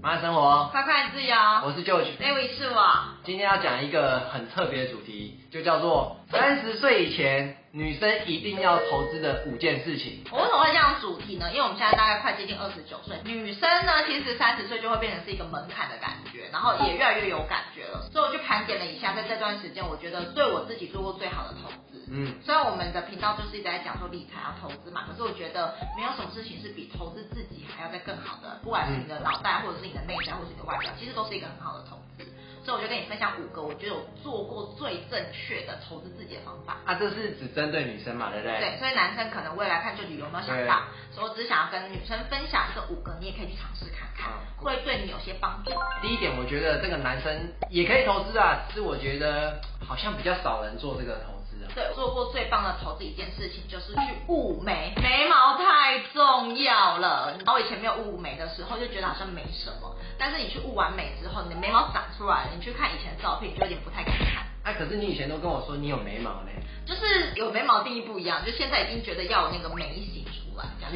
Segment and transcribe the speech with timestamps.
[0.00, 1.34] 慢慢生活，快快自由。
[1.64, 2.86] 我是 George，David 是我。
[3.24, 10.22] 今天要讲一个很特别的主题，就叫做三十岁以前女生一定要投资的五件事情。
[10.30, 11.50] 我为什么会这样主题呢？
[11.50, 17.62] 因为我们现在大概快接近二十九岁，女生呢其实三十岁就会变成是一个门槛的感觉，然后也越来越有感。
[18.10, 22.04] 所以我就盘点了一下，在这段时间，我觉得对我自己做过最好的投资。
[22.10, 32.07] 嗯，虽然我们的频道就是一直在讲说理财要投资嘛，可是我觉得没有什么事情是比投资自己还要再更好的，不管是你的脑袋，或者是你的内在，或者是你的外表，其实都是一个很好的投资。
[32.68, 36.76] 所以我就跟你分享五个我觉得我做过最正确的投资自己的方法。
[36.84, 38.60] 啊，这是只针对女生嘛，对不对？
[38.60, 45.72] 对，所以男生可能未来看就旅游没有想到，所以我只是想要跟女生分享这五个，你也可以去尝试看看，会对你有些帮助。
[46.02, 51.72] 第一点，我觉得这个男生也可以投资啊，只是我觉得好像比较少人做这个投资啊。
[51.74, 55.64] 对，做过最棒的投资一件事情就是去雾眉，眉毛太
[56.38, 57.34] 重要了。
[57.38, 64.46] 然后我以前没有雾眉的时候，就觉得好像没什么，但是你去雾完眉之后，你的眉毛长出来了，你去看以前的照片，就有点不太敢看。
[64.62, 66.50] 哎、啊，可是你以前都跟我说你有眉毛呢，
[66.86, 70.24] 就是有眉毛定义不一样，就现在已经觉得要有那个眉形。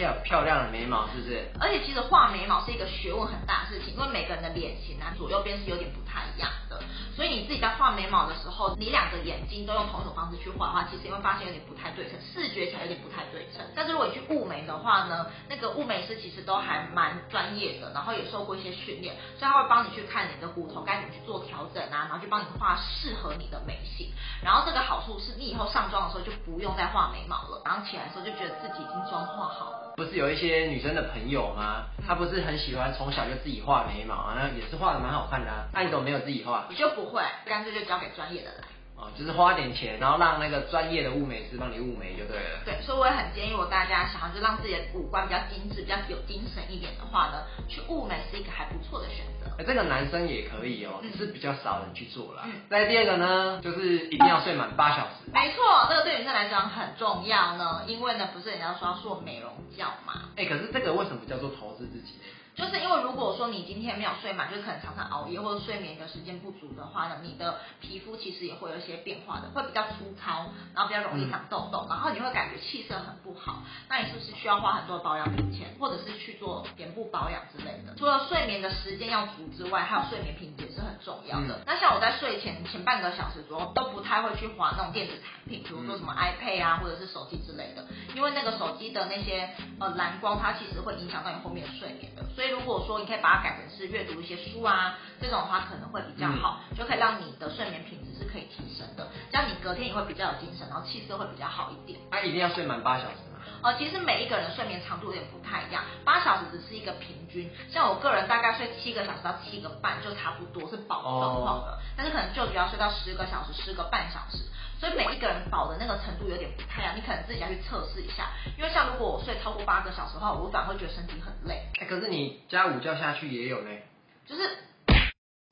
[0.03, 1.47] 要有漂亮的眉毛，是不是？
[1.61, 6.83] 而且其实画眉毛是一个学问很大的事情，因为每个人的脸型啊，左右边是有点不太一样的。
[7.15, 13.65] 所以你自己在画眉毛的时候，你两个眼睛都用同一种方式去画的话，其实你会发现有点不太对称，视觉起来有点不太对称。
[13.75, 24.11] 但是如果你去雾眉的话呢，那个雾眉师其实都还蛮专业的，然后也受过一些训练，所以他会帮你去看你的骨头该怎么去做调整啊，然后去帮你画适合你的眉型。
[24.43, 29.92] 然后这个好处是你以后上妆的时候就不用再画眉毛了，然后起来的时候就觉得自己已经妆画好了。
[30.03, 31.87] 不是有一些女生的朋友吗？
[32.05, 35.69] 她不是很喜欢从小就自己画眉毛啊，那也是画的蛮好看的啊。
[35.73, 36.67] 那你怎么没有自己画？
[36.69, 38.65] 我就不会，干脆就交给专业的来。
[38.97, 42.63] 哦，就是花点钱，然后让那个专业的雾眉师帮你雾眉就对了。
[42.65, 49.51] 对，所以我也很建议我大家想要就让自己的五官比较精致、比较有精神一点的话呢，去雾眉是一个还不错的选择。
[49.59, 52.43] 哎，这个男生也可以哦，只是比较少人去做啦。
[52.47, 52.53] 嗯。
[52.71, 55.31] 再第二个呢，就是一定要睡满八小时。
[55.33, 60.31] 没错，这个对女生来讲很重要呢，因为呢，不是人家说要做美容觉嘛。
[60.37, 62.25] 哎，可是这个为什么叫做投资自己呢？
[62.55, 73.63] 就是因为如果说你今天没有睡满，就是可能常常熬夜或者睡眠的时间不足的话呢，你的皮肤其实也会有一些变化的，会比较粗糙，然后比较容易长痘痘，然后你会感觉气色很不好。
[73.89, 77.95] 那你是不是需要花很多保养品钱，或者是去做脸部保养之类的？
[77.97, 81.63] 除了睡眠的时间要足之外，还有睡眠品质也是很重要的。
[81.65, 89.49] 那像我在睡前前半个小时左右都不太会去划那种电子产品，比如说什么 iPad 啊，或者是手机之类的，因为那个手机的那些
[89.81, 92.23] 呃蓝光，它其实会影响到你后面的睡眠的。
[92.35, 102.01] 所以如果说你可以把它改成是阅读一些书啊，这种的话可能会比较好，嗯、就可以让你的睡眠品质是可以提升的，这样你隔天也会比较有精神，然后气色会比较好一点。
[102.11, 103.32] 那、啊、一定要睡满八小时吗？
[103.63, 114.45] 呃，其实每一个人睡眠长度有点不太一样，八小时只是一个平均，像我个人大概睡七个小时到七个半就差不多是饱的状况的，哦、但是可能就只要睡到十个小时、十个半小时。
[114.81, 118.31] 所以每一个人饱的那个程度有点不太一样，你可能自己要去测试一下。
[118.59, 121.69] 因为像如果我睡超过八个小时的话，我反而会觉得身体很累。
[121.79, 123.87] 哎、欸，可是你加午觉下去也有嘞。
[124.27, 124.49] 就是以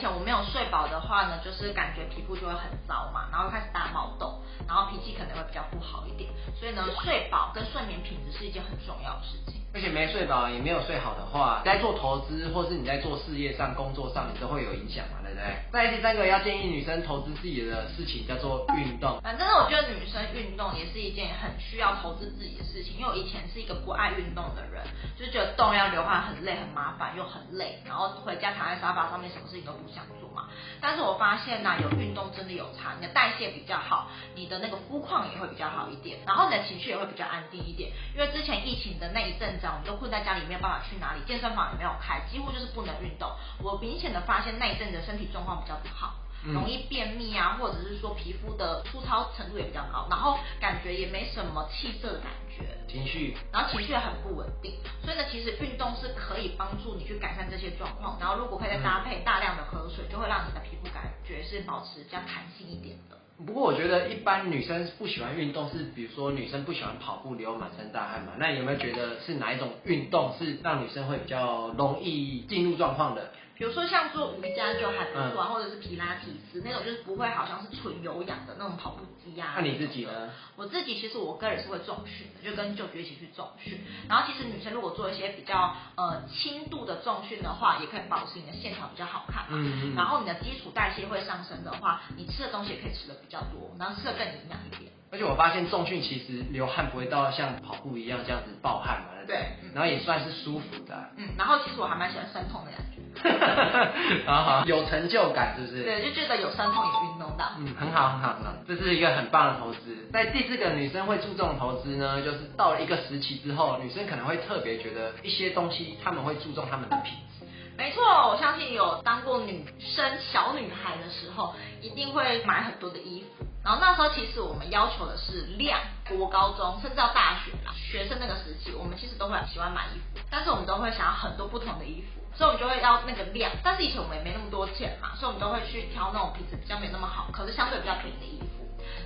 [0.01, 6.31] 前我没有睡饱的话呢，就是感觉皮肤就会很糟嘛，然后开始大冒痘，然后脾气可能会比较不好一点。
[6.59, 9.61] 所以呢，睡饱跟睡眠品质是一件很重要的事情。
[9.73, 15.47] 而且没睡饱也没有睡好的话，在做投资或是你在做事业上、工作上，你都会有影响嘛，对不对？
[15.71, 19.21] 再第三个要建议女生投资自己的事情叫做运动。
[19.23, 24.83] 反正我觉得女生运动也是一件很需要投资自己的事情，因为我以前是一个不爱运动的人，
[25.17, 30.49] 就觉得动要流汗很累、很麻烦又很累，然后回家躺在沙发上面，什么事情都不想做嘛。
[30.81, 37.91] 但是我发现呐、有运动真的有差，你的代谢比较好，你的那个肤况也会比较好一点，然后你的情绪也会比较安定一点。
[38.15, 43.31] 因为之前疫情的那一阵子，我们都困在家里，没有办法去哪里，健身房也没有开，几乎就是不能运动。
[43.63, 46.15] 我明显的发现那一阵子的身体状况比较不好，
[46.45, 54.73] 容易便秘啊，或者是说皮肤的粗糙程度也比较高，然后感觉也没什么气色的感觉，情绪，然后情绪也很不稳定。
[55.05, 58.19] 所以呢，其实运动是可以帮助你去改善这些状况。
[58.19, 63.19] 然后如果可以再搭配大量的喝水，就会让你的皮肤感觉是保持比较弹性一点的。
[63.47, 68.33] 不过我觉得一般女生不喜欢运动，是比如说女生不喜欢跑步流满身大汗嘛？
[68.39, 73.31] 那你有没有觉得是哪一种运动是让女生会比较容易进入状况的？
[73.61, 79.53] 比如说像做瑜伽就还不错啊，嗯、或者是皮拉提斯那种，就是不会好像是纯有氧的那种跑步机啊。
[79.55, 80.31] 那你自己呢？
[80.57, 83.79] 我自己其实我个人是会重训的，就跟舅舅一起去重训。
[84.09, 89.49] 然后其实女生如果做一些比较呃轻度的重训的话，也可以保持你的线条比较好看嘛。
[89.51, 89.95] 嗯嗯。
[89.95, 94.91] 然后你的基础代谢会上升的话，你吃的东西也可以吃的比较多，然后吃的更营养一点。
[95.13, 101.11] 而且我发现重训其实流汗不会到像跑步一样这样子暴汗嘛，对，然后也算是舒服的。
[101.17, 103.01] 嗯，然后其实我还蛮喜欢酸痛的感觉。
[104.25, 105.83] 好好，有成就感是不是？
[105.83, 107.51] 对，就觉得有酸痛有运动到。
[107.59, 109.97] 嗯，很好很好很好，这是一个很棒的投资。
[110.13, 117.45] 在第四个女生会注重的投资呢，就是到了一个时期之后，女生可能会特别觉得一些东西，她们会注重她们的品质。
[117.77, 121.53] 没错，我相信有当过女生小女孩的时候，
[121.83, 123.45] 一定会买很多的衣服。
[123.63, 133.53] 然后那时候其实我们要求的是量，国高中甚至到大学啦，学生那个时期，我们其实都会喜欢买衣服，但是我们都会想要很多不同的衣服，所以我们就会要那个量。
[133.63, 138.47] 但是以前我们也没那么多钱嘛，所以我们都会去挑那种品质比较没那么好，可是相对比较便宜的衣服。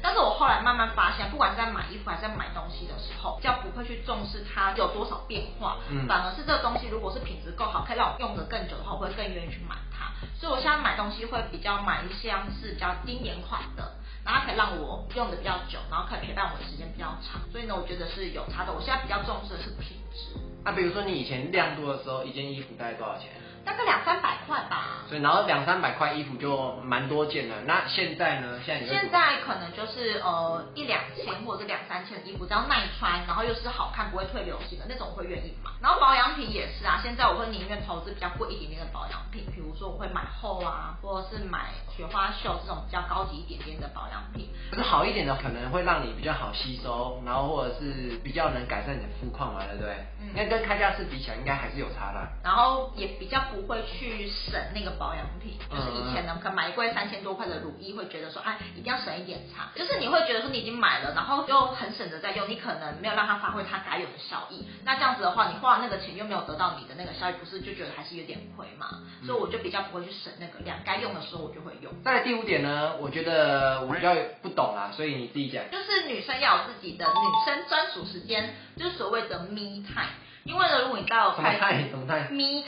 [0.00, 10.12] 但是我后来慢慢发现，不管是在买衣服还是在买东西的时候，比较不会去重视它有多少变化，嗯，反而是这个东西如果是品质够好，可以让我用的更久的话，我会更愿意去买它。
[10.38, 12.30] 所以我现在买东西会比较买一些
[12.60, 13.92] 是比较经典款的，
[14.24, 17.40] 然后可以让我用的比较久，然后可以陪伴我的时间比较长。
[17.52, 18.72] 所以呢，我觉得是有它的。
[18.72, 20.40] 我现在比较重视的是品质。
[20.64, 23.28] 那、啊、比如说你以前量度的时候，一件衣服大概多少钱？
[23.64, 27.54] 大概两三百块吧，所以然后两三百块衣服就蛮多件了。
[27.66, 28.60] 那现在呢？
[28.64, 35.70] 现在现在可能就是呃一两千或者是两三千的衣服，只要耐穿，然后又是好看不会退流行的那种，我会愿意买。
[35.80, 44.48] 然后保养品也是啊，现在我会宁愿投资比较贵一点点的保养品，比如说我会买厚啊，或者是买雪花秀这种比较高级一点点的保养品。
[44.70, 49.94] 可是好一点的可能会让你比较好吸收，然后或者是比较能改善你的肤况嘛，对不对？
[50.20, 50.30] 嗯。
[50.34, 52.28] 那跟开价式比起来，应该还是有差的。
[52.42, 54.24] 然后也比较不会去。
[54.34, 59.70] 省那个保养品，就是以前呢，可能买一罐三千多块的乳液，会觉得说，哎，一定要省一点差。
[59.74, 64.66] 就是你会觉得说，你已经买了，然后又很省着在用，你可能没有让它发挥它该有的效益。
[64.84, 69.02] 那这样子的话，你花了那个钱又没有得到你的那个效益，不是就觉得还是有点亏嘛？
[69.24, 71.92] 所以我就比较不会去省那个量，该用的时候我就会用。
[72.02, 75.62] 再来第五点呢，我觉得我比较不懂啦，所以你自己讲。
[75.70, 80.14] 就是女生要有自己的女生专属时间，就是所谓的 me time。
[80.44, 82.62] 因为呢，如果你到太太什么太 me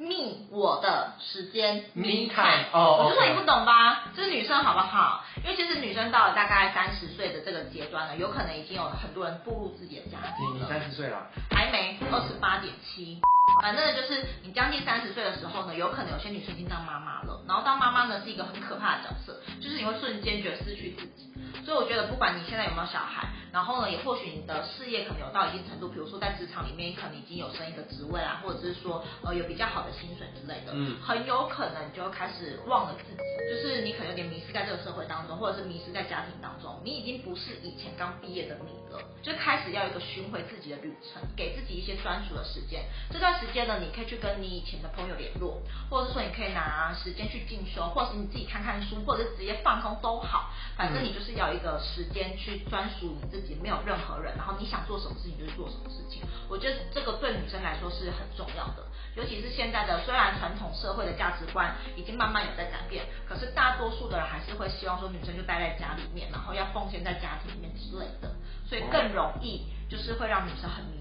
[0.00, 5.24] time，me 我的时间，me time，哦，我就说你不懂吧，这是女生好不好？
[5.44, 10.54] 因为其实女生到了大概三十岁的这个阶段了，有可能已经有很多人步入自己的家庭了。
[10.54, 11.26] 你你三十岁了？
[11.50, 13.20] 还没，二十八点七。
[13.62, 17.42] 反正，就是你将近三十岁的时候呢，有可能有些女生已经当妈妈了。
[17.48, 21.32] 然后当妈妈呢，是一个很可怕的角色，就是你会瞬间觉得失去自己。
[21.64, 33.18] 所以我觉得，不管你现在有没有小孩，然后呢，也或许你的事业可能有到一定程度，比如说在职场里面，可能已经有升一个职位啊，或者是说呃有比较好的薪水之类的，嗯，很有可能你就会开始忘了自己，
[33.50, 42.84] 就是你可能有点迷失在这个社会当中，或者是迷失在家庭当中，你已经不是以前刚毕业的你了，就开始要有一个寻回自己的旅程，给自己一些专属的时间。
[43.12, 45.60] 这段时间呢，你可以去跟你以前的朋友联络，
[45.90, 51.50] 或者是说你可以拿时间去进修，或者是你自己看看书，或者是直接放空都好，反正你就是要。
[51.50, 56.22] 一个时间去专属你自己，自己没有任何人，然后你想做什么事情就做什么事情。
[56.48, 58.84] 我觉得这个对女生来说是很重要的，
[59.16, 68.30] 尤其是现在的虽然传统社会的价值观已经慢慢有在改变，可是大多数的人还是会希望说女生就待在家里面，然后要奉献在家庭里面之类的，
[68.68, 71.00] 所以更容易就是会让女生很迷。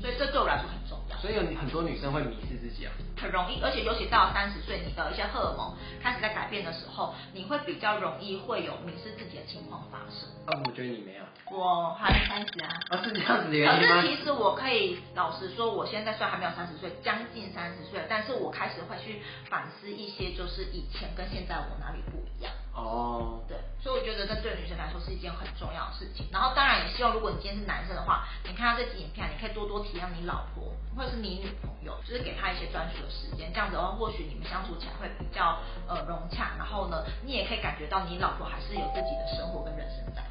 [0.00, 1.16] 所以这对我来说很重要。
[1.18, 10.28] 所以有很多女生会迷失自己啊，很容易，而且尤其到三十岁，你的一些荷尔蒙开始在改变的时候，你会比较容易会有迷失自己的情况发生。
[10.46, 12.80] 啊，我觉得你没有，我还没三十啊。
[12.88, 13.94] 啊，是这样子的原因吗？
[13.96, 19.20] 可是其实我可以老实说，我现在虽然还没有三十岁，将近三十岁，但是我开始会去
[19.50, 22.50] 反思一些，就是以前跟现在我哪里不一样。
[22.72, 26.26] 哦，对，所以我觉得这对女生来说是一件很重要的事情。
[26.30, 33.52] 然后当然也希望，如果你今天是男生的话，你看到这集影片，你可以多多体谅你老婆或者是你女朋友，就是给她一些专属的时间。
[33.52, 35.58] 这样子的话，或许你们相处起来会比较
[35.88, 36.52] 呃融洽。
[36.56, 40.22] 然后呢，你也可以感觉到你老婆还是有自己的生活跟人生在。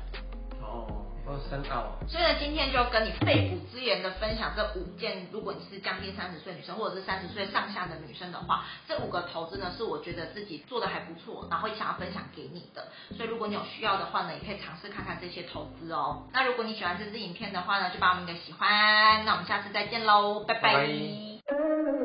[0.61, 0.98] 哦。
[1.49, 12.87] 深奥，所以呢，今天就跟你肺腑之言的分享这五件，如果你是将近三十岁女生，或者是三十岁上下的女生的话，这五个投资呢，是我觉得自己做的还不错，然后想要分享给你的。
[13.15, 16.27] 所以如果你有需要的话呢，也可以尝试看看这些投资哦。
[16.33, 20.73] 那如果你喜欢这支影片的话呢，就把我们给喜欢，那我们下次再见喽，拜拜。
[20.73, 21.98] 拜拜。